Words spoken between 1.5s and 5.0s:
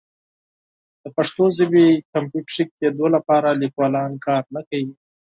ژبې د کمپیوټري کیدو لپاره لیکوالان کار نه کوي.